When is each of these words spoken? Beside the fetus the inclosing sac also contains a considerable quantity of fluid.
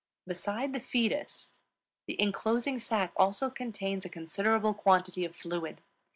Beside 0.25 0.73
the 0.73 0.79
fetus 0.79 1.53
the 2.07 2.19
inclosing 2.19 2.79
sac 2.79 3.13
also 3.15 3.51
contains 3.51 4.03
a 4.03 4.09
considerable 4.09 4.73
quantity 4.73 5.23
of 5.25 5.35
fluid. 5.35 5.81